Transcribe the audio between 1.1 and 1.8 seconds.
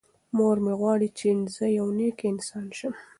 چې زه